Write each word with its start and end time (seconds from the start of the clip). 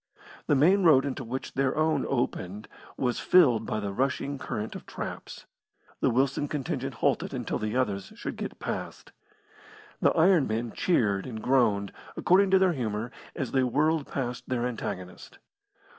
The 0.47 0.55
main 0.55 0.81
road 0.81 1.05
into 1.05 1.23
which 1.23 1.53
their 1.53 1.75
own 1.77 2.07
opened 2.09 2.67
was 2.97 3.19
filled 3.19 3.67
by 3.67 3.79
the 3.79 3.93
rushing 3.93 4.39
current 4.39 4.73
of 4.75 4.87
traps. 4.87 5.45
The 5.99 6.09
Wilson 6.09 6.47
contingent 6.47 6.95
halted 6.95 7.35
until 7.35 7.59
the 7.59 7.75
others 7.77 8.11
should 8.15 8.35
get 8.35 8.57
past. 8.57 9.11
The 10.01 10.09
iron 10.13 10.47
men 10.47 10.71
cheered 10.71 11.27
and 11.27 11.39
groaned, 11.39 11.91
according 12.17 12.49
to 12.49 12.57
their 12.57 12.73
humour, 12.73 13.11
as 13.35 13.51
they 13.51 13.61
whirled 13.61 14.07
past 14.07 14.49
their 14.49 14.65
antagonist. 14.65 15.37